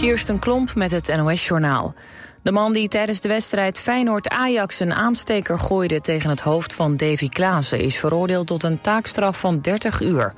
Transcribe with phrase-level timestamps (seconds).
[0.00, 1.94] Kirsten Klomp met het NOS-journaal.
[2.42, 7.28] De man die tijdens de wedstrijd Feyenoord-Ajax een aansteker gooide tegen het hoofd van Davy
[7.28, 10.34] Klaassen is veroordeeld tot een taakstraf van 30 uur.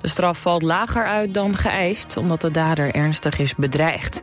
[0.00, 4.22] De straf valt lager uit dan geëist, omdat de dader ernstig is bedreigd.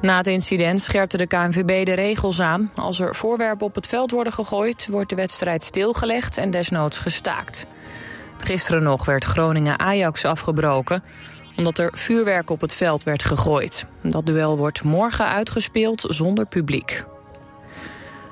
[0.00, 2.70] Na het incident scherpte de KNVB de regels aan.
[2.74, 7.66] Als er voorwerpen op het veld worden gegooid, wordt de wedstrijd stilgelegd en desnoods gestaakt.
[8.38, 11.02] Gisteren nog werd Groningen-Ajax afgebroken
[11.56, 13.86] omdat er vuurwerk op het veld werd gegooid.
[14.02, 17.04] Dat duel wordt morgen uitgespeeld zonder publiek.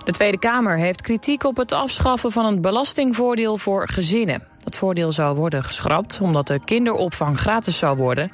[0.05, 4.43] De Tweede Kamer heeft kritiek op het afschaffen van een belastingvoordeel voor gezinnen.
[4.59, 8.31] Dat voordeel zou worden geschrapt omdat de kinderopvang gratis zou worden.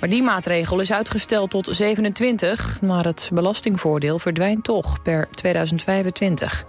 [0.00, 6.64] Maar die maatregel is uitgesteld tot 27, maar het belastingvoordeel verdwijnt toch per 2025.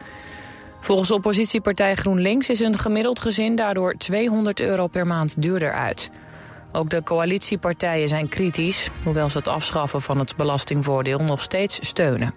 [0.79, 6.09] Volgens oppositiepartij GroenLinks is een gemiddeld gezin daardoor 200 euro per maand duurder uit.
[6.71, 12.33] Ook de coalitiepartijen zijn kritisch, hoewel ze het afschaffen van het belastingvoordeel nog steeds steunen.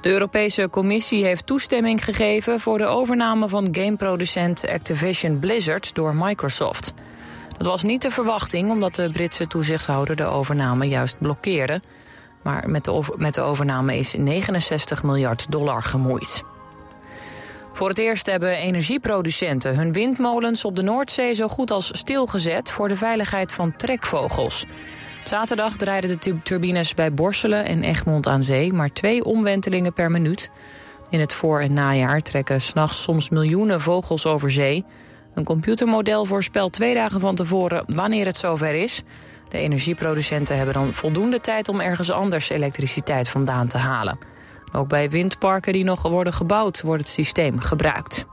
[0.00, 6.94] De Europese Commissie heeft toestemming gegeven voor de overname van gameproducent Activision Blizzard door Microsoft.
[7.56, 11.80] Dat was niet de verwachting omdat de Britse toezichthouder de overname juist blokkeerde.
[12.42, 16.42] Maar met de, met de overname is 69 miljard dollar gemoeid.
[17.72, 22.88] Voor het eerst hebben energieproducenten hun windmolens op de Noordzee zo goed als stilgezet voor
[22.88, 24.66] de veiligheid van trekvogels.
[25.24, 30.50] Zaterdag draaiden de turbines bij Borselen en Egmond aan zee maar twee omwentelingen per minuut.
[31.10, 34.84] In het voor- en najaar trekken s'nachts soms miljoenen vogels over zee.
[35.34, 39.02] Een computermodel voorspelt twee dagen van tevoren wanneer het zover is.
[39.48, 44.31] De energieproducenten hebben dan voldoende tijd om ergens anders elektriciteit vandaan te halen.
[44.72, 48.26] Ook bij windparken die nog worden gebouwd wordt het systeem gebruikt.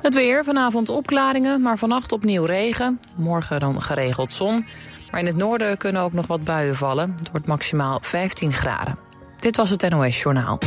[0.00, 3.00] Het weer, vanavond opklaringen, maar vannacht opnieuw regen.
[3.16, 4.66] Morgen dan geregeld zon.
[5.10, 7.14] Maar in het noorden kunnen ook nog wat buien vallen.
[7.16, 8.98] Het wordt maximaal 15 graden.
[9.36, 10.58] Dit was het NOS Journaal.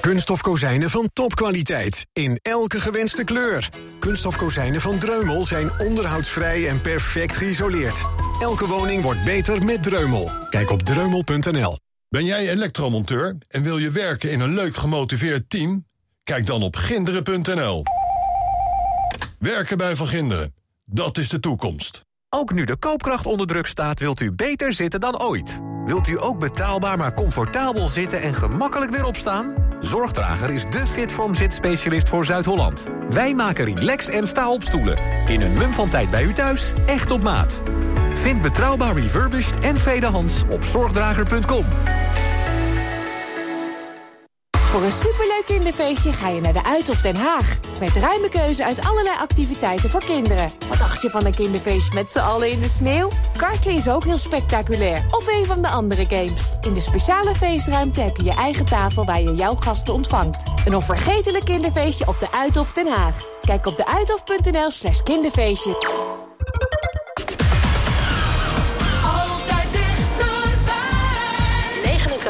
[0.00, 2.06] Kunststof kozijnen van topkwaliteit.
[2.12, 3.68] In elke gewenste kleur.
[3.98, 8.04] Kunststof kozijnen van Dreumel zijn onderhoudsvrij en perfect geïsoleerd.
[8.40, 10.30] Elke woning wordt beter met Dreumel.
[10.50, 11.91] Kijk op dreumel.nl.
[12.12, 15.86] Ben jij elektromonteur en wil je werken in een leuk gemotiveerd team?
[16.24, 17.82] Kijk dan op ginderen.nl.
[19.38, 22.00] Werken bij Van Ginderen, dat is de toekomst.
[22.28, 25.60] Ook nu de koopkracht onder druk staat, wilt u beter zitten dan ooit.
[25.84, 29.54] Wilt u ook betaalbaar maar comfortabel zitten en gemakkelijk weer opstaan?
[29.80, 32.86] Zorgdrager is de Fitform zitspecialist voor Zuid-Holland.
[33.08, 34.98] Wij maken relax en sta-opstoelen.
[35.28, 37.62] In een mum van tijd bij u thuis, echt op maat.
[38.22, 41.64] Vind betrouwbaar refurbished en tweedehands op zorgdrager.com.
[44.50, 47.58] Voor een superleuk kinderfeestje ga je naar de Uithof Den Haag.
[47.80, 50.50] Met ruime keuze uit allerlei activiteiten voor kinderen.
[50.68, 53.08] Wat dacht je van een kinderfeestje met z'n allen in de sneeuw?
[53.36, 55.04] Karten is ook heel spectaculair.
[55.10, 56.52] Of een van de andere games.
[56.60, 60.44] In de speciale feestruimte heb je je eigen tafel waar je jouw gasten ontvangt.
[60.64, 63.16] Een onvergetelijk kinderfeestje op de Uithof Den Haag.
[63.42, 65.76] Kijk op deuithof.nl slash kinderfeestje.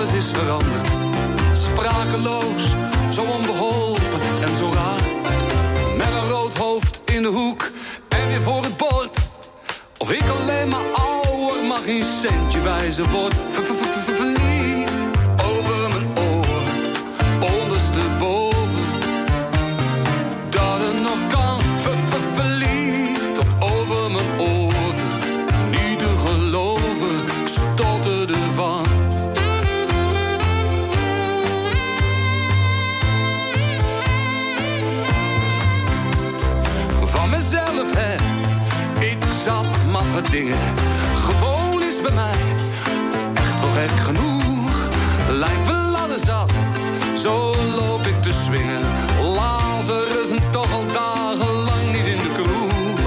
[0.00, 0.88] alles is veranderd.
[1.52, 2.62] Sprakeloos,
[3.10, 5.02] zo onbeholpen en zo raar.
[5.96, 7.70] Met een rood hoofd in de hoek
[8.08, 9.18] en weer voor het bord.
[9.98, 13.34] Of ik alleen maar ouder, maar geen centje wijzer word.
[40.30, 40.58] Dingen.
[41.14, 42.38] Gewoon is bij mij
[43.34, 44.88] echt wel gek genoeg.
[45.30, 46.50] Lijkt wel ladder zat,
[47.18, 48.80] zo loop ik te swingen.
[49.22, 52.98] Lazarus en toch al dagenlang niet in de kroeg.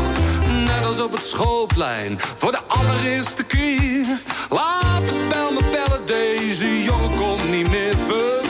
[0.65, 4.05] Net als op het schoolplein, voor de allereerste keer.
[4.49, 8.43] Laat de bel me bellen, deze jongen komt niet meer ver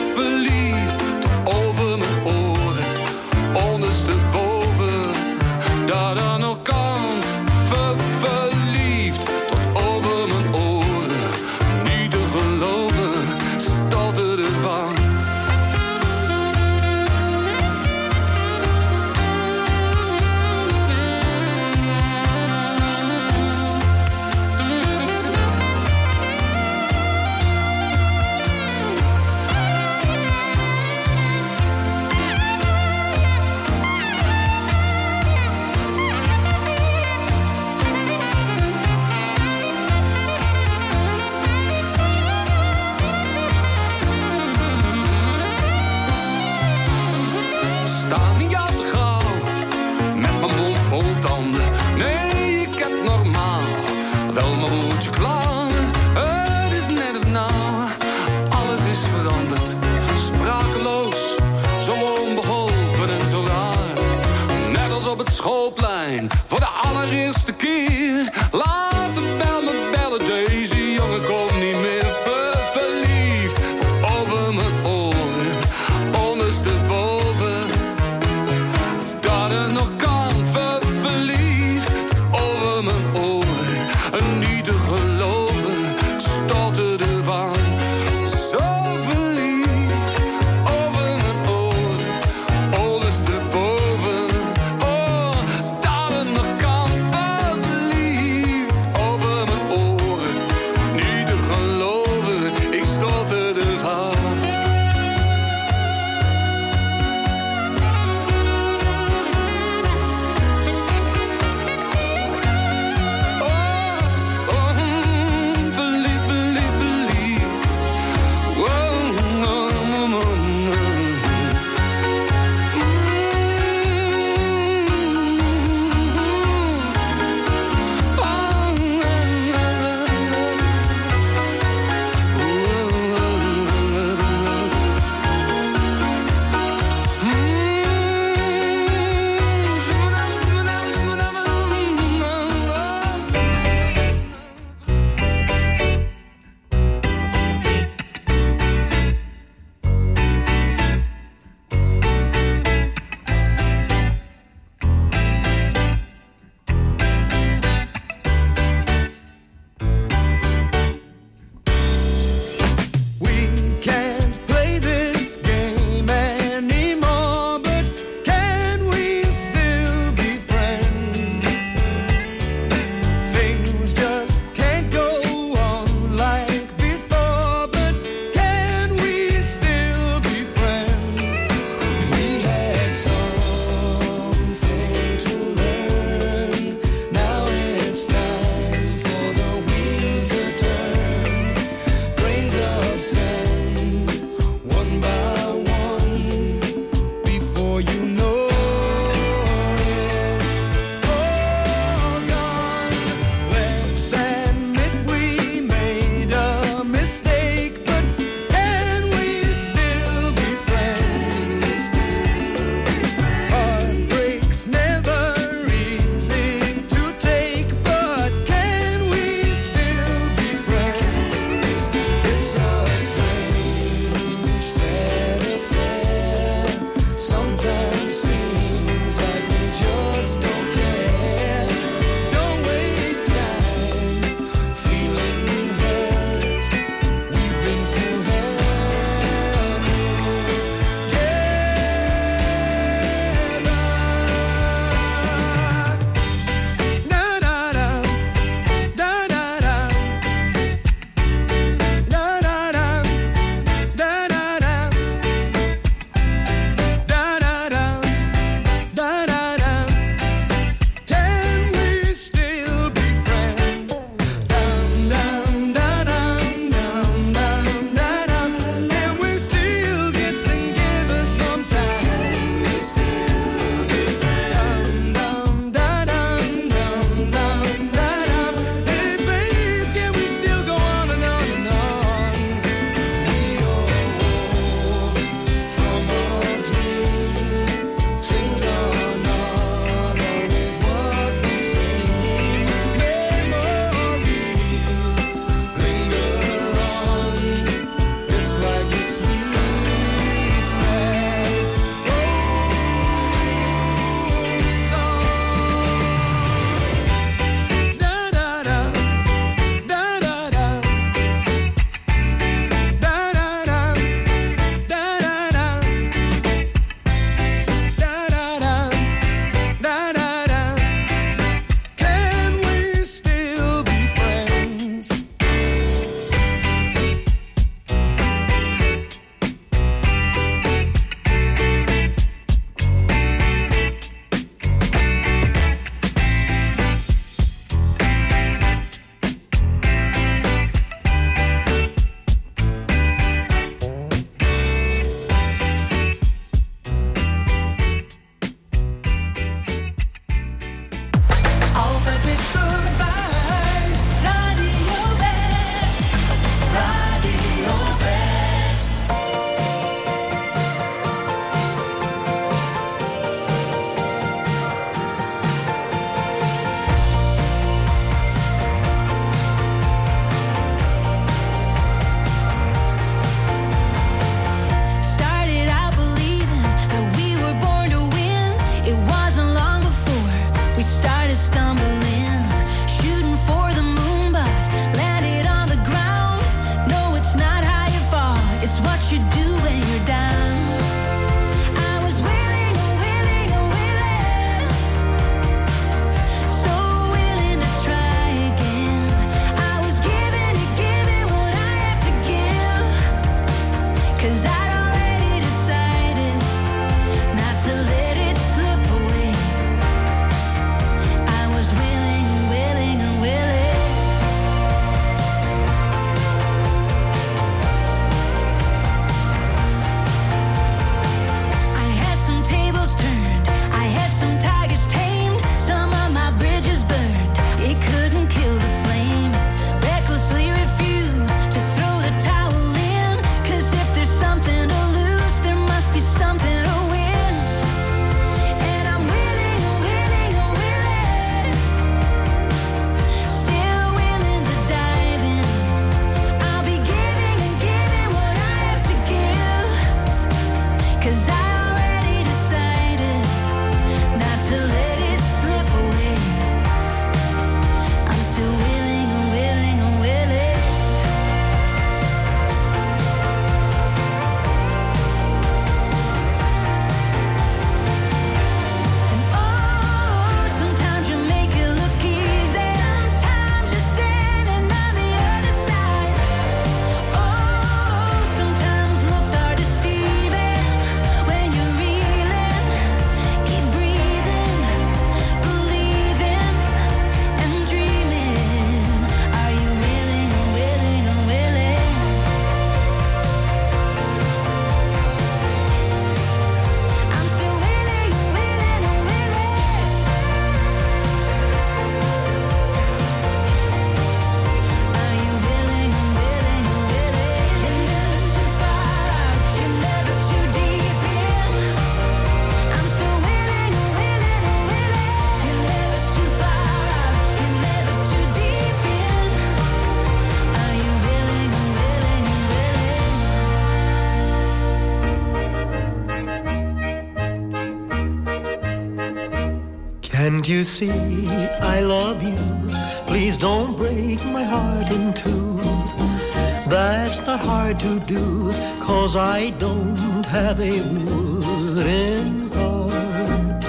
[537.84, 538.50] to do,
[538.80, 543.64] cause I don't have a wooden heart.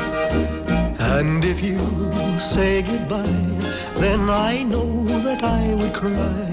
[1.18, 1.80] And if you
[2.40, 3.50] say goodbye,
[4.04, 6.48] then I know that I would cry.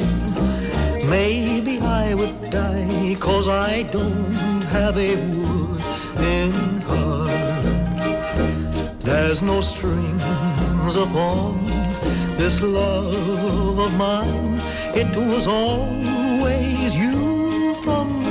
[1.19, 6.53] Maybe I would die, cause I don't have a wooden
[6.91, 7.73] heart.
[9.09, 11.65] There's no strings upon
[12.41, 14.61] this love of mine.
[15.01, 16.02] It was you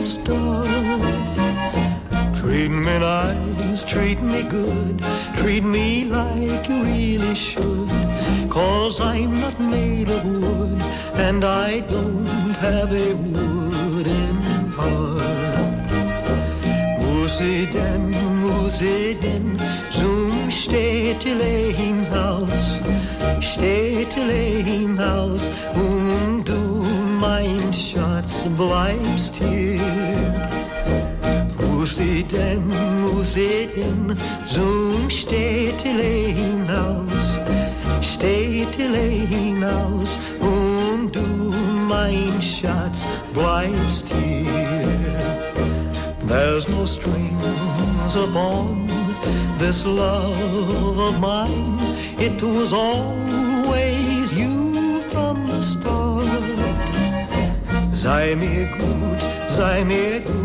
[0.04, 0.68] start.
[2.40, 5.02] Treat me nice, treat me good,
[5.38, 7.90] treat me like you really should.
[8.50, 10.82] Cause I'm not made of wood,
[11.16, 12.26] and I don't
[12.66, 14.38] have a wooden
[14.78, 15.22] heart.
[17.00, 19.60] Musiden, musiden,
[19.92, 22.80] zum Städtelein-Haus,
[23.40, 26.84] Städtelein-Haus, und um, du,
[27.22, 29.51] mein Schatz, bleibst hier.
[33.32, 37.40] Musiden, zum Städtelein-Haus,
[38.02, 41.54] Städtelein-Haus, und du,
[41.88, 44.84] mein Schatz, bleibst hier.
[46.28, 48.90] There's no strings upon
[49.60, 51.80] this love of mine.
[52.18, 56.28] It was always you from the start.
[57.94, 60.41] Sei mir gut, sei mir gut,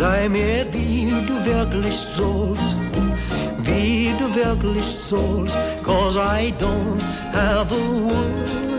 [0.00, 2.76] sei mir wie du wirklich sollst.
[3.58, 7.02] Wie du wirklich sollst, cause I don't
[7.34, 8.69] have a wooden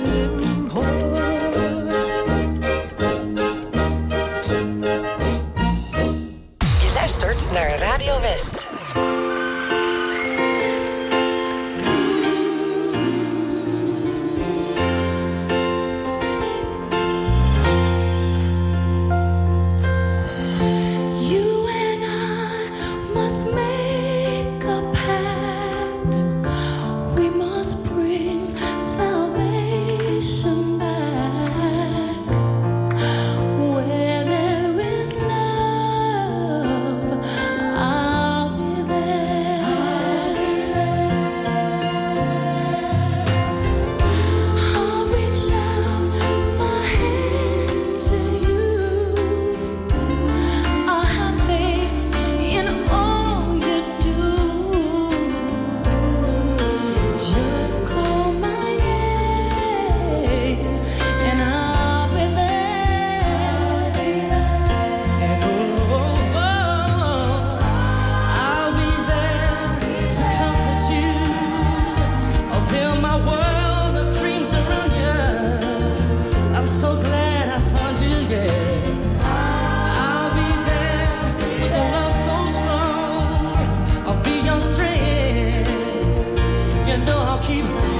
[87.51, 87.90] keep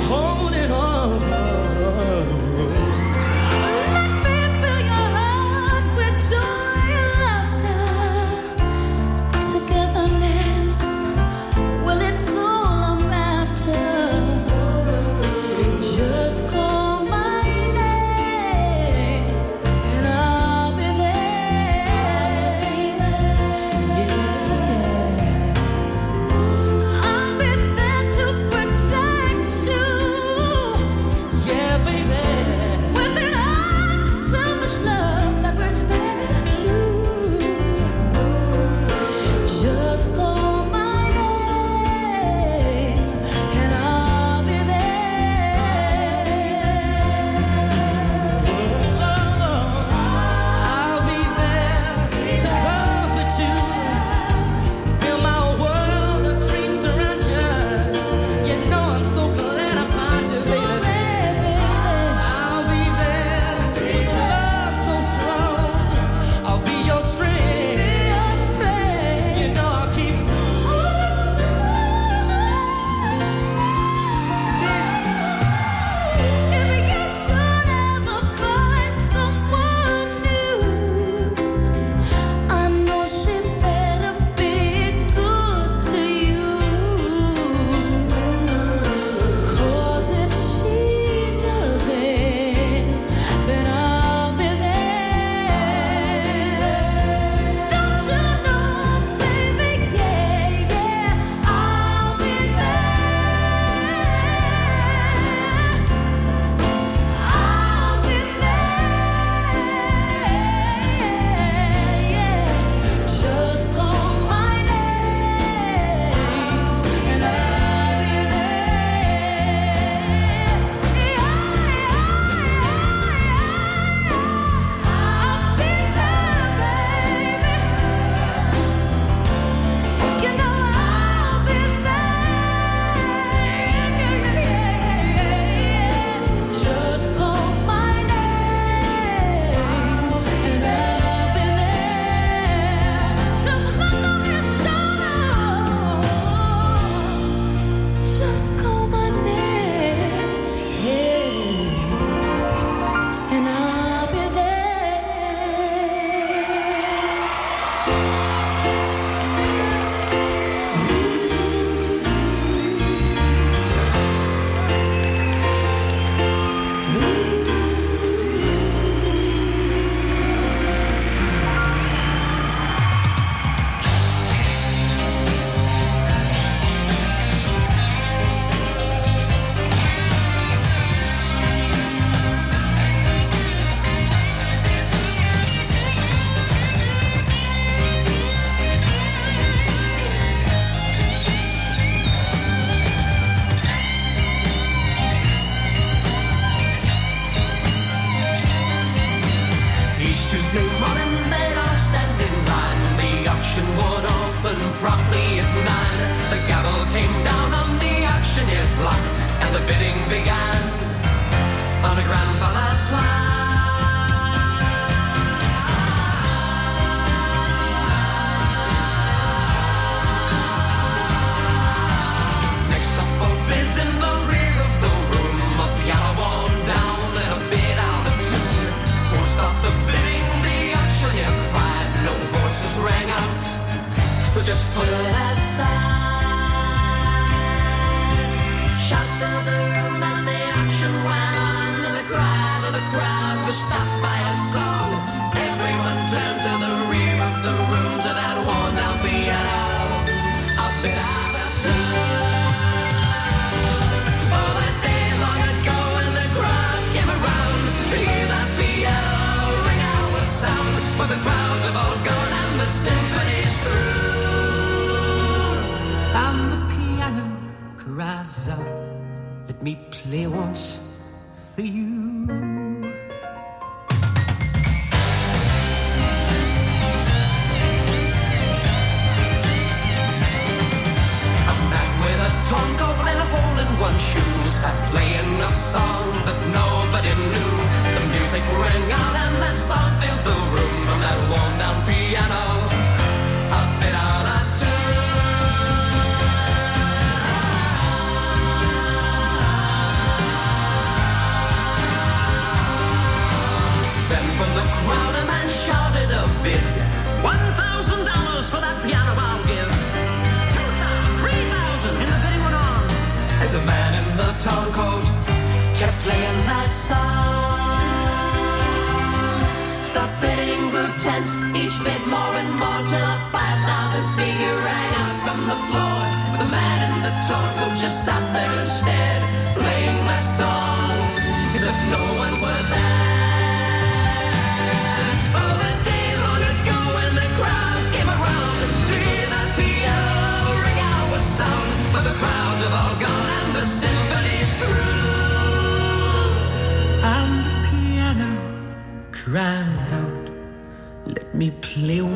[351.78, 352.08] leu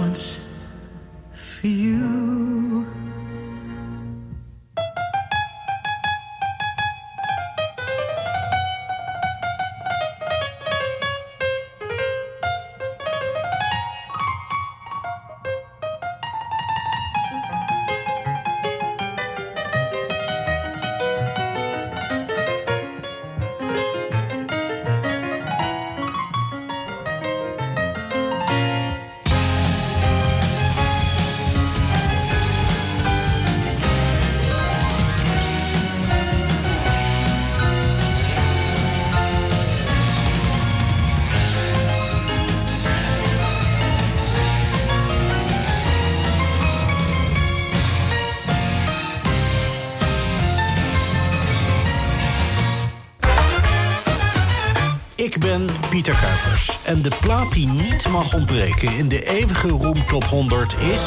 [55.96, 56.80] Pieter Kuipers.
[56.84, 61.02] En de plaat die niet mag ontbreken in de eeuwige Room Top 100 is...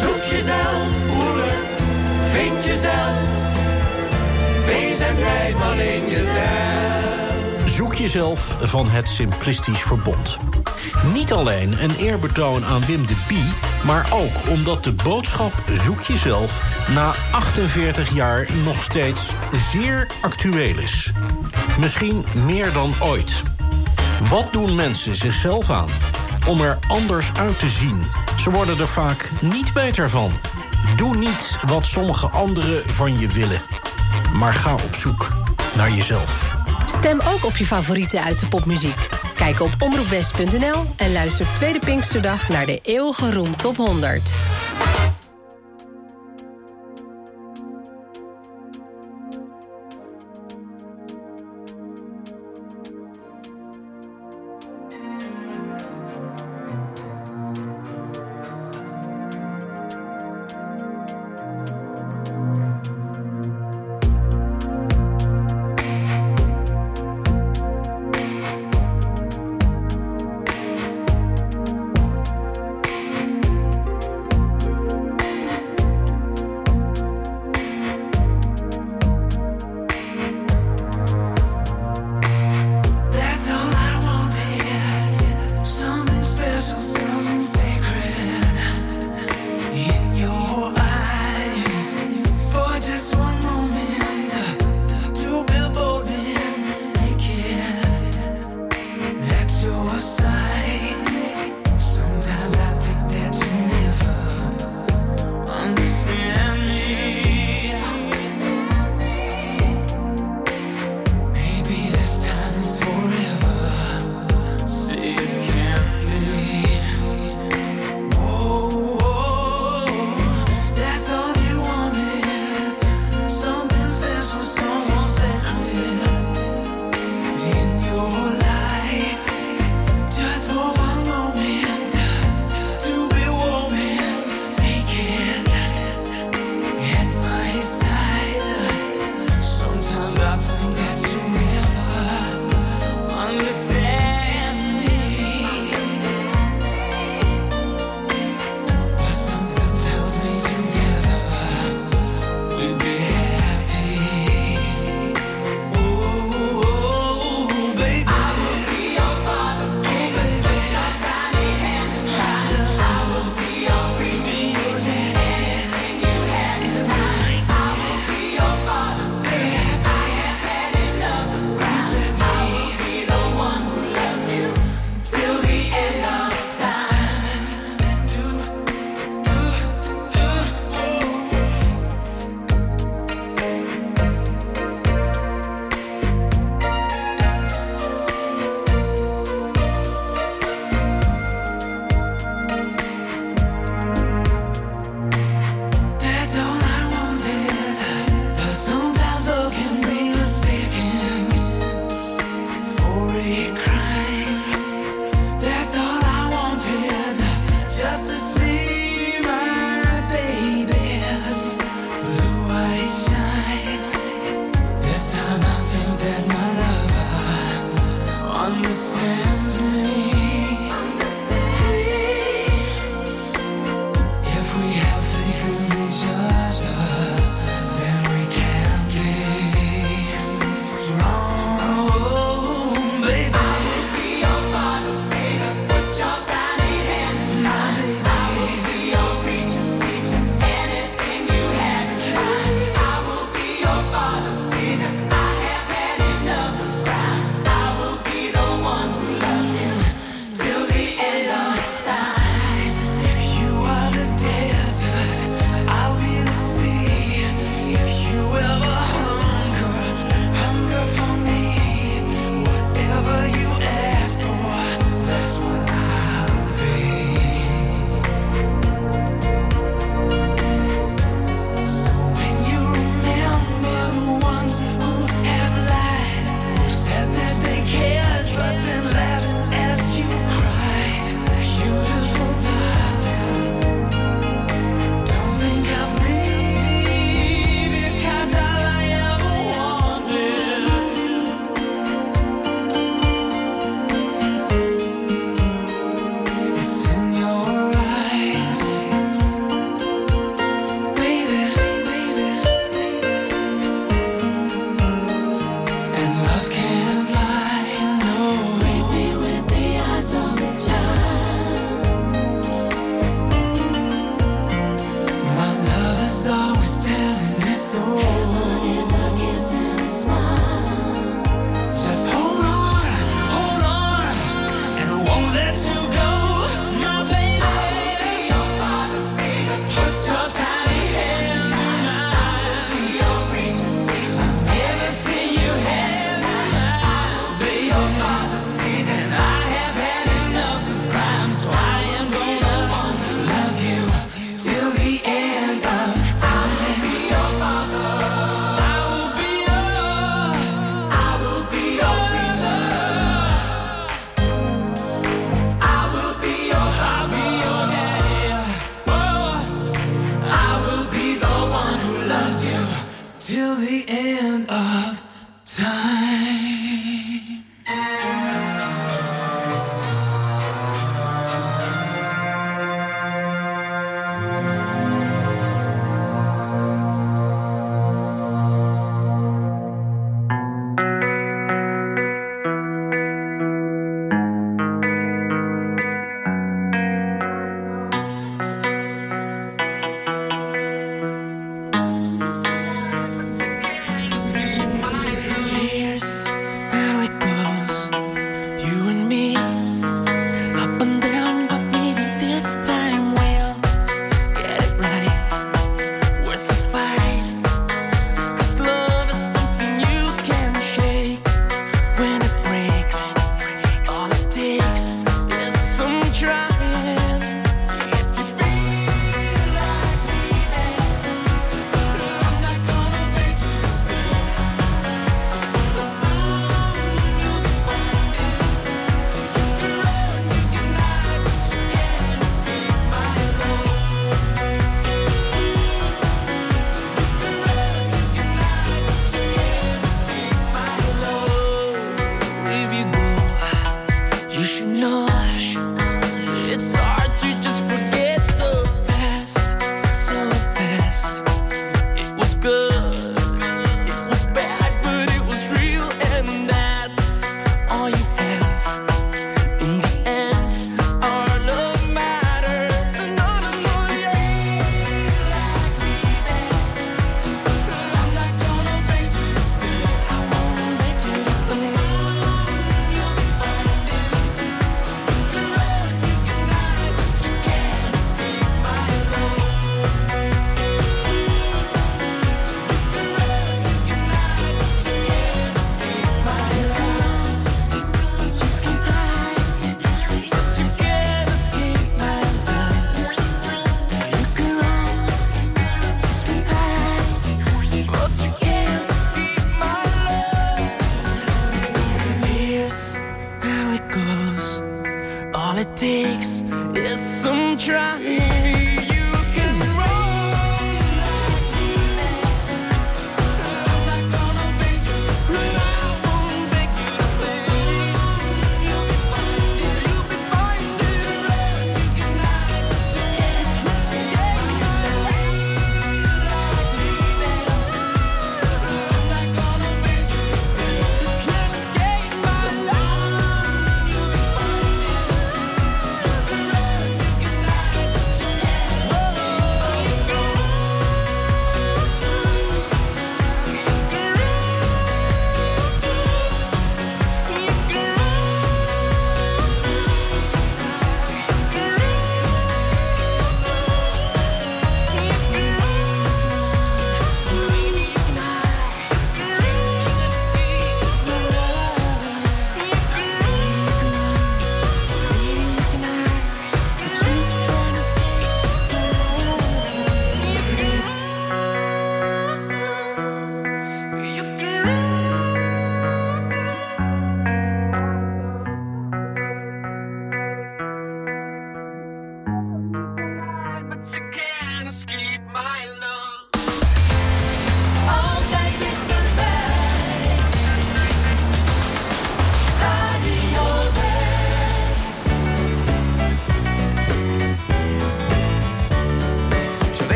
[0.00, 1.54] Zoek jezelf, broeder,
[2.30, 3.18] vind jezelf.
[4.66, 7.04] Wees en blijf alleen jezelf.
[7.66, 10.36] Zoek jezelf van het Simplistisch Verbond.
[11.14, 13.52] Niet alleen een eerbetoon aan Wim de Bie,
[13.84, 15.52] maar ook omdat de boodschap
[15.84, 16.62] Zoek jezelf
[16.94, 19.32] na 48 jaar nog steeds
[19.72, 21.12] zeer actueel is.
[21.78, 23.42] Misschien meer dan ooit.
[24.20, 25.88] Wat doen mensen zichzelf aan
[26.46, 28.02] om er anders uit te zien?
[28.36, 30.32] Ze worden er vaak niet beter van.
[30.96, 33.62] Doe niet wat sommige anderen van je willen,
[34.32, 35.28] maar ga op zoek
[35.76, 36.56] naar jezelf.
[36.86, 39.08] Stem ook op je favorieten uit de popmuziek.
[39.36, 44.32] Kijk op omroepwest.nl en luister Tweede Pinksterdag naar de eeuwige Roem Top 100.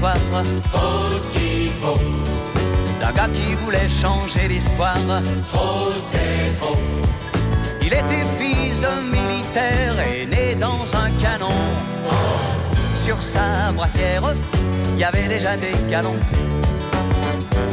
[0.00, 0.44] L'histoire.
[1.18, 1.98] Ce qu'il faut.
[3.00, 4.96] D'un gars qui voulait changer l'histoire.
[5.48, 6.78] Trop c'est faux.
[7.82, 11.58] Il était fils de militaire et né dans un canon.
[12.94, 14.34] Sur sa brassière,
[14.94, 16.18] il y avait déjà des galons.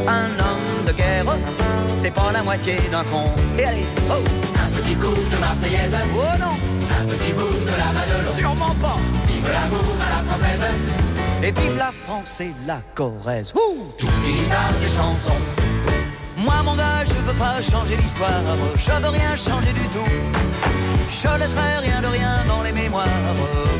[0.07, 1.35] Un homme de guerre,
[1.93, 3.29] c'est pas la moitié d'un con.
[3.57, 4.23] Et allez, oh
[4.55, 5.95] Un petit coup de Marseillaise.
[6.13, 6.55] Oh non
[6.99, 8.37] Un petit bout de la Madelon.
[8.37, 8.97] Sûrement pas
[9.27, 10.65] Vive l'amour à la française.
[11.43, 15.41] Et vive la France et la Corrèze Ouh Tout finit par des chansons.
[16.37, 18.41] Moi mon gars, je veux pas changer l'histoire,
[18.75, 20.11] je veux rien changer du tout.
[21.09, 23.07] Je laisserai rien de rien dans les mémoires,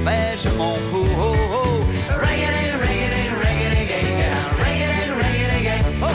[0.04, 1.08] mais je m'en fous.
[1.20, 1.84] Oh, oh.
[2.10, 4.32] Reggae, reggae, reggae, reggae,
[6.02, 6.06] Oh.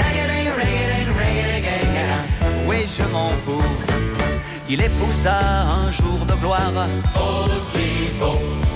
[0.00, 2.68] reggae, reggae, reggae, reggae.
[2.68, 3.62] Oui, je m'en fous.
[4.68, 8.67] Il épousa un jour de gloire Faut ce qu'il faut.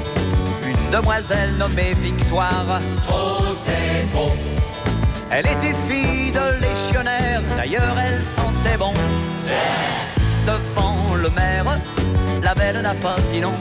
[0.93, 2.79] Demoiselle nommée Victoire.
[3.07, 4.35] Trop c'est trop.
[5.31, 8.93] Elle était fille de légionnaire, d'ailleurs elle sentait bon.
[10.47, 11.81] Devant le maire,
[12.43, 13.55] la belle n'a pas dit non.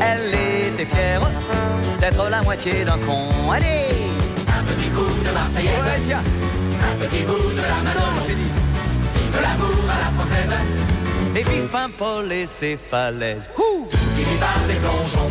[0.00, 0.34] Elle
[0.72, 1.22] était fière
[2.00, 3.28] d'être la moitié d'un con.
[3.52, 3.86] Allez
[4.48, 5.84] Un petit coup de Marseillaise.
[5.84, 6.22] Ouais, tiens
[6.90, 8.34] Un petit bout de la dit
[9.14, 10.54] Vive l'amour à la française.
[11.36, 13.48] Et vive Paul et ses falaises.
[13.56, 15.30] Ouh Tout finit par des plongeons.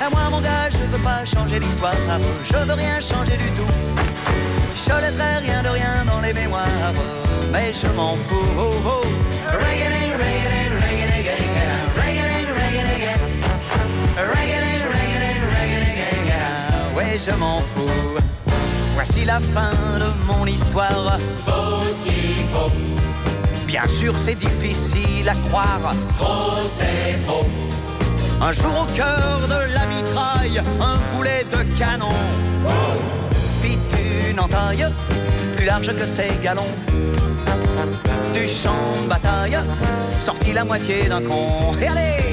[0.00, 1.94] À moi, mon gars, je veux pas changer l'histoire.
[2.44, 3.72] Je veux rien changer du tout.
[4.74, 6.94] Je laisserai rien de rien dans les mémoires.
[7.52, 8.36] Mais je m'en fous.
[8.58, 9.02] Oh, oh.
[16.96, 18.18] Ouais, je m'en fous.
[18.94, 21.18] Voici la fin de mon histoire.
[21.44, 22.72] Faut ce qu'il faut.
[23.66, 25.94] Bien sûr, c'est difficile à croire.
[26.16, 27.46] Trop, c'est trop.
[28.40, 32.12] Un jour au cœur de la mitraille, un boulet de canon
[33.60, 33.78] fit
[34.30, 34.86] une entaille
[35.56, 36.72] plus large que ses galons.
[38.32, 39.58] Du champ de bataille
[40.20, 41.74] sortit la moitié d'un con.
[41.80, 42.24] Et allez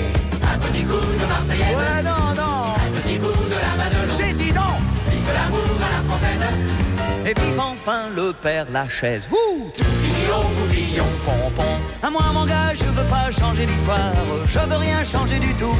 [0.44, 1.78] Un petit coup de Marseillaise.
[1.78, 4.16] Ouais, non, non Un petit bout de la Madelon.
[4.18, 4.74] J'ai dit non
[5.10, 6.85] Vive l'amour à la française.
[7.28, 9.28] Et vive enfin le père Lachaise.
[9.32, 11.06] Ouh Tout finit au coupillon.
[11.26, 11.72] pompon.
[12.04, 14.14] À moi, mon gars, je veux pas changer l'histoire.
[14.48, 15.76] Je veux rien changer du tout.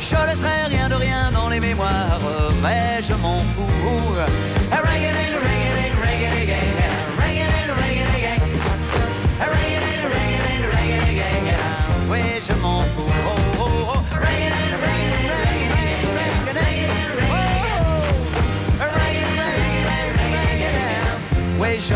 [0.00, 2.20] Je laisserai rien de rien dans les mémoires,
[2.62, 3.66] mais je m'en fous.
[12.10, 13.07] Oui, je m'en fous.
[21.88, 21.94] Je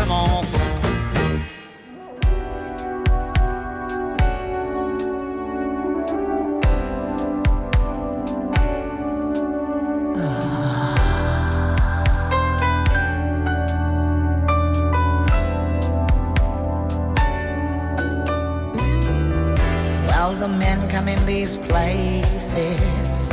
[20.39, 23.31] the men come in these places,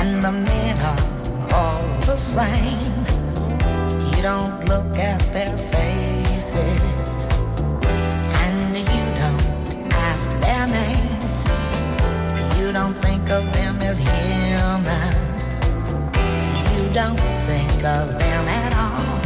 [0.00, 2.79] and the men are all the same.
[4.20, 7.28] You don't look at their faces,
[8.44, 11.48] and you don't ask their names.
[12.58, 15.14] You don't think of them as human.
[16.74, 17.18] You don't
[17.48, 19.20] think of them at all.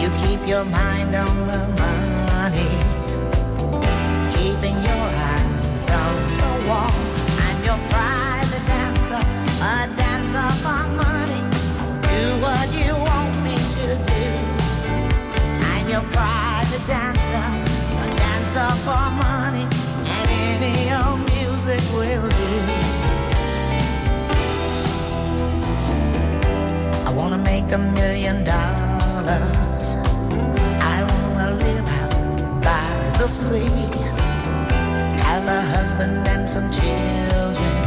[0.00, 2.15] You keep your mind on the money.
[28.26, 29.96] million dollars.
[30.94, 33.70] I wanna live out by the sea,
[35.22, 37.82] have a husband and some children.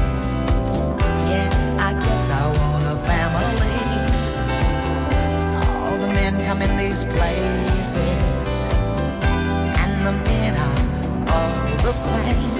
[1.31, 1.49] Yeah,
[1.87, 3.79] I guess I want a family.
[5.67, 8.63] All the men come in these places,
[9.83, 10.79] and the men are
[11.35, 12.55] all the same.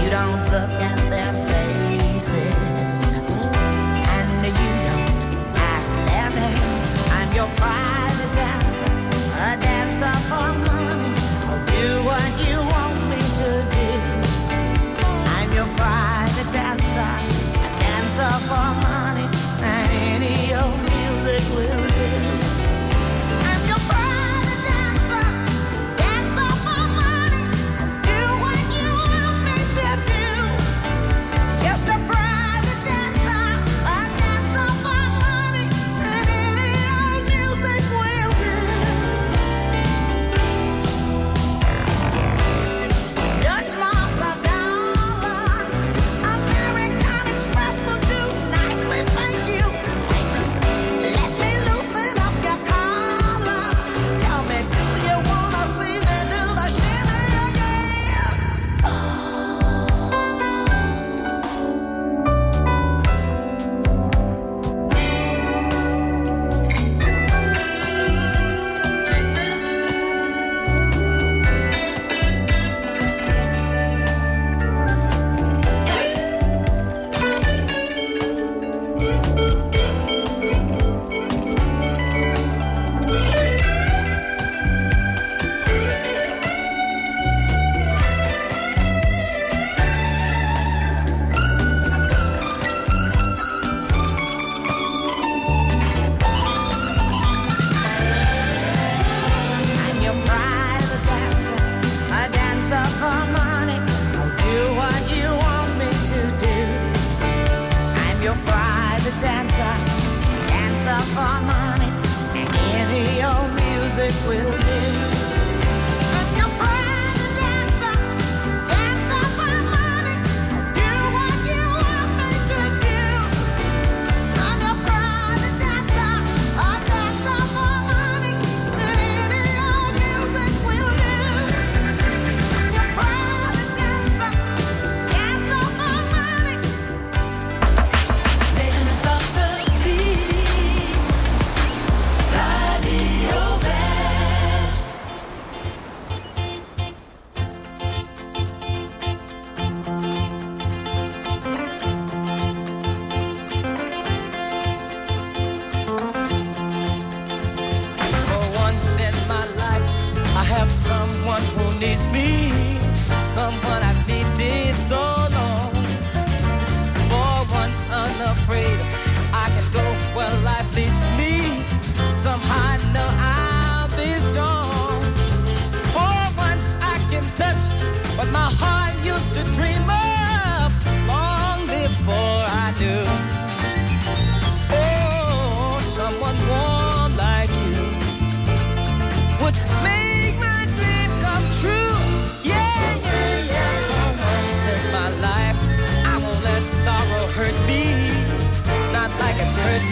[0.00, 2.87] You don't look at their faces.
[7.38, 7.87] your pride.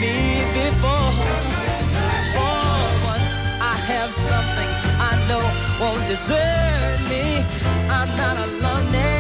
[0.01, 1.13] me before.
[2.35, 2.69] For
[3.13, 4.71] once I have something
[5.11, 5.45] I know
[5.81, 7.45] won't desert me.
[7.91, 9.16] I'm not alone.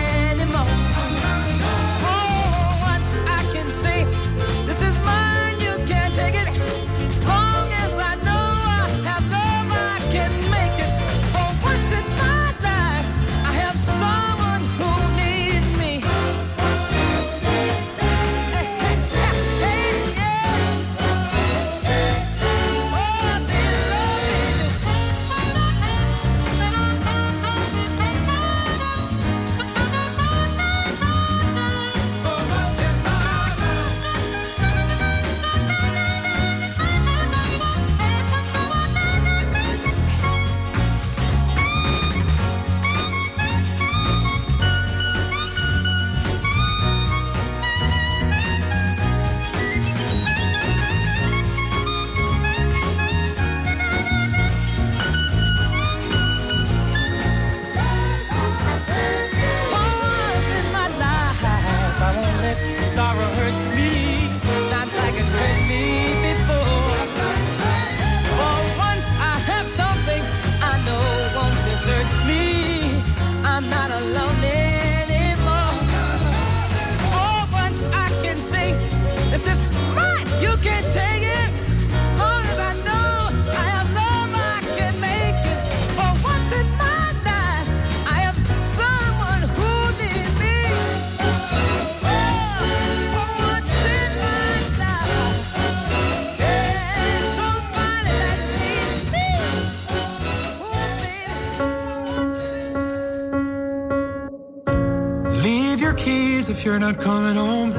[106.78, 107.70] you're not coming home.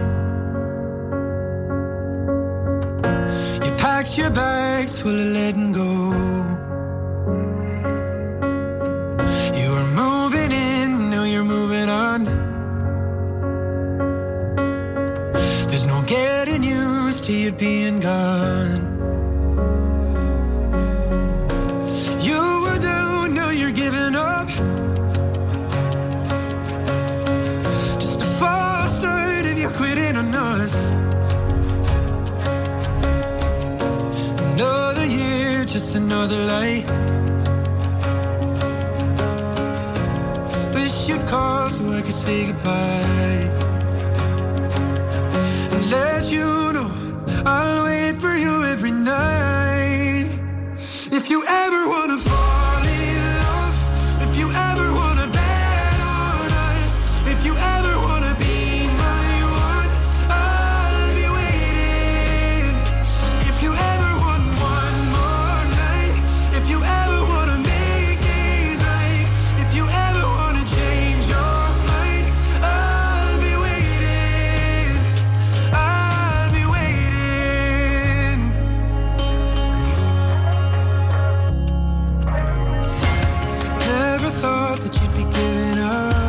[3.64, 5.87] You packed your bags full of letting go.
[84.68, 86.27] thought that you'd be giving up.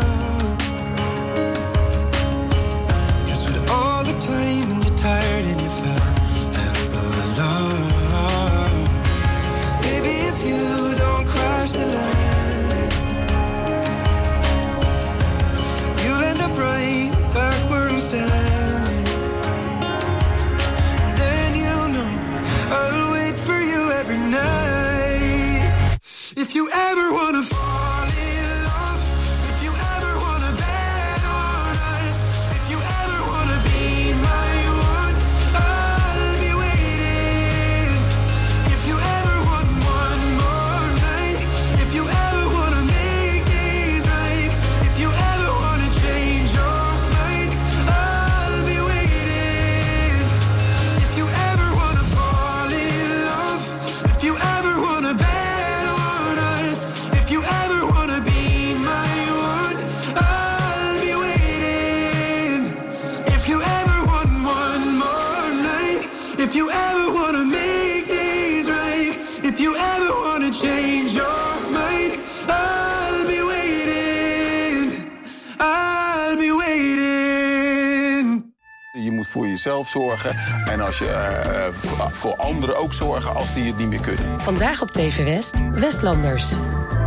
[79.38, 80.36] voor jezelf zorgen.
[80.66, 81.72] En als je eh, eh,
[82.10, 84.40] voor anderen ook zorgen als die het niet meer kunnen.
[84.40, 86.52] Vandaag op TV West, Westlanders.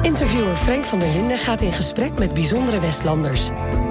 [0.01, 3.49] Interviewer Frank van der Linden gaat in gesprek met bijzondere Westlanders.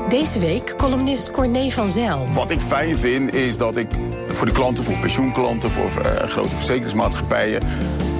[0.08, 2.32] Deze week columnist Corné van Zijl.
[2.32, 3.88] Wat ik fijn vind is dat ik
[4.26, 7.62] voor de klanten, voor pensioenklanten, voor eh, grote verzekeringsmaatschappijen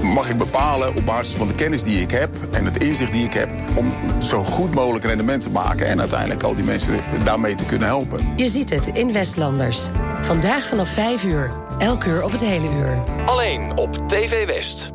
[0.03, 3.25] mag ik bepalen op basis van de kennis die ik heb en het inzicht die
[3.25, 3.93] ik heb om
[4.23, 6.95] zo goed mogelijk rendement te maken en uiteindelijk al die mensen
[7.25, 8.33] daarmee te kunnen helpen.
[8.37, 9.89] Je ziet het in Westlanders.
[10.21, 13.03] Vandaag vanaf 5 uur, elk uur op het hele uur.
[13.27, 14.93] Alleen op TV West.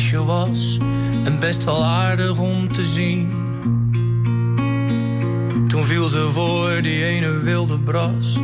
[0.00, 0.78] Was
[1.24, 3.30] en best wel aardig om te zien.
[5.68, 8.38] Toen viel ze voor die ene wilde bras,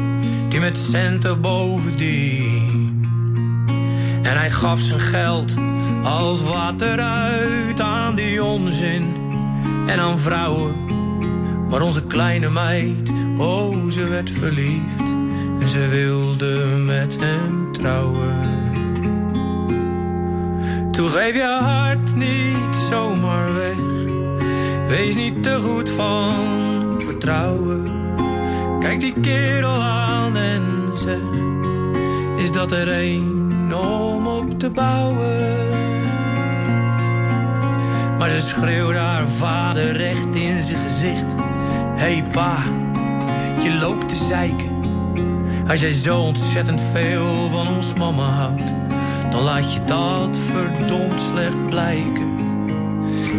[0.48, 3.06] die met centen bovendien.
[4.22, 5.54] En hij gaf zijn geld
[6.04, 9.14] als water uit aan die onzin
[9.86, 10.74] en aan vrouwen.
[11.70, 15.02] Maar onze kleine meid, oh ze werd verliefd
[15.60, 18.57] en ze wilde met hem trouwen.
[20.98, 23.76] Toen geef je hart niet zomaar weg.
[24.88, 27.84] Wees niet te goed van vertrouwen.
[28.80, 30.62] Kijk die kerel aan en
[30.94, 31.20] zeg:
[32.36, 35.68] Is dat er een om op te bouwen?
[38.18, 41.34] Maar ze schreeuwde haar vader recht in zijn gezicht:
[41.96, 42.62] Hey pa,
[43.62, 44.80] je loopt te zeiken.
[45.68, 48.77] Als jij zo ontzettend veel van ons mama houdt
[49.30, 52.36] dan laat je dat verdomd slecht blijken.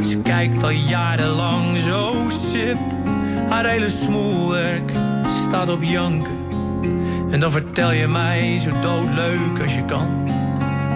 [0.04, 2.78] Ze kijkt al jarenlang zo sip,
[3.50, 4.92] haar hele smoelwerk
[5.26, 6.38] staat op janken.
[7.32, 10.30] En dan vertel je mij zo doodleuk als je kan,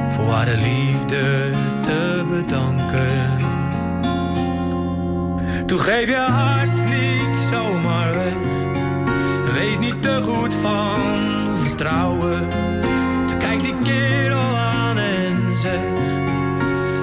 [0.09, 1.49] voor haar de liefde
[1.81, 3.51] te bedanken.
[5.65, 8.33] Toen geef je hart niet zomaar weg,
[9.53, 10.97] wees niet te goed van
[11.63, 12.49] vertrouwen.
[13.27, 14.82] Toen kijk die kerel aan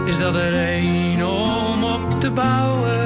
[0.07, 3.01] is dat er een om op te bouwen?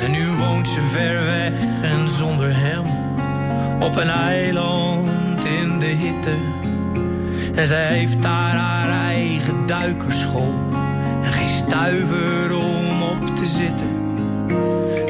[0.00, 1.52] En nu woont ze ver weg
[1.82, 2.84] en zonder hem
[3.82, 6.59] op een eiland in de hitte.
[7.60, 10.54] En zij heeft daar haar eigen duikerschool
[11.22, 14.14] en geen stuiver om op te zitten.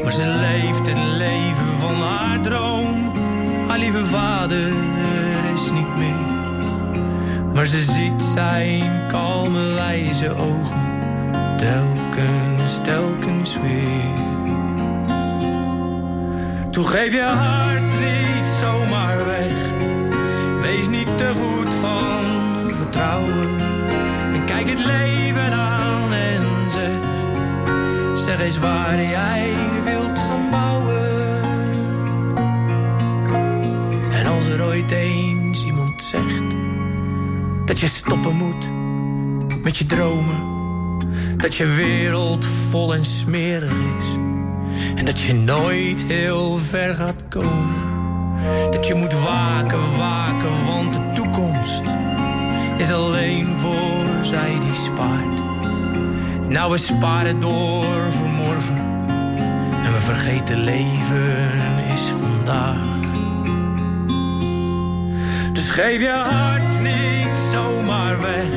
[0.03, 3.13] Maar ze leeft het leven van haar droom.
[3.69, 4.69] Haar lieve vader
[5.55, 7.03] is niet meer.
[7.55, 10.81] Maar ze ziet zijn kalme wijze ogen
[11.57, 14.25] telkens, telkens weer.
[16.71, 19.53] Toen geef je hart niet zomaar weg.
[20.61, 22.40] Wees niet te goed van
[22.97, 26.99] En kijk het leven aan en zeg.
[28.25, 29.53] Zeg eens waar jij
[29.85, 31.43] wilt gaan bouwen.
[34.13, 36.55] En als er ooit eens iemand zegt
[37.65, 38.71] dat je stoppen moet
[39.63, 40.59] met je dromen.
[41.37, 44.07] Dat je wereld vol en smerig is.
[44.95, 47.89] En dat je nooit heel ver gaat komen.
[48.71, 51.83] Dat je moet waken, waken, want de toekomst
[52.81, 55.39] is alleen voor zij die spaart.
[56.49, 58.31] Nou, we sparen door voor.
[59.85, 62.87] En we vergeten leven is vandaag.
[65.53, 68.51] Dus geef je hart niet zomaar weg.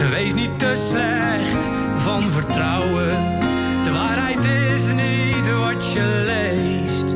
[0.00, 3.38] En wees niet te slecht van vertrouwen.
[3.84, 7.06] De waarheid is niet wat je leest,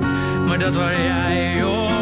[0.47, 1.96] maar dat waar jij op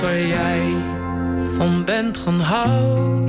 [0.00, 0.74] waar jij
[1.56, 3.27] van bent gaan houden.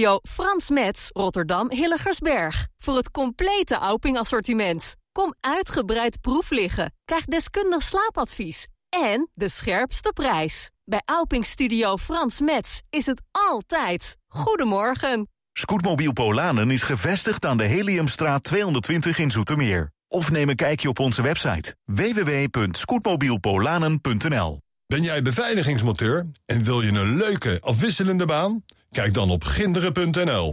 [0.00, 2.66] Studio Frans Metz, Rotterdam Hilligersberg.
[2.78, 4.96] Voor het complete Auping assortiment.
[5.12, 6.94] Kom uitgebreid proef liggen.
[7.04, 8.66] Krijg deskundig slaapadvies.
[8.88, 10.70] En de scherpste prijs.
[10.84, 14.16] Bij Auping Studio Frans Metz is het altijd.
[14.28, 15.28] Goedemorgen.
[15.52, 19.92] Scootmobiel Polanen is gevestigd aan de Heliumstraat 220 in Zoetermeer.
[20.08, 27.16] Of neem een kijkje op onze website www.scootmobielpolanen.nl Ben jij beveiligingsmonteur en wil je een
[27.16, 28.64] leuke, afwisselende baan?
[28.90, 30.50] Kijk dan op ginderen.nl.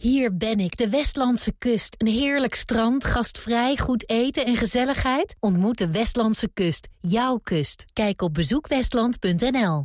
[0.00, 1.94] Hier ben ik, de Westlandse kust.
[1.98, 5.36] Een heerlijk strand, gastvrij, goed eten en gezelligheid.
[5.40, 7.84] Ontmoet de Westlandse kust, jouw kust.
[7.92, 9.76] Kijk op bezoekwestland.nl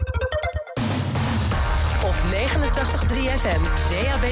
[2.03, 4.25] Op 89.3 FM, DAB+,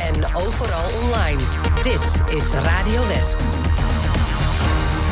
[0.00, 1.42] en overal online.
[1.82, 3.44] Dit is Radio West.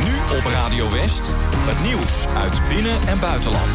[0.04, 3.70] Nu op Radio West, het nieuws uit binnen- en buitenland.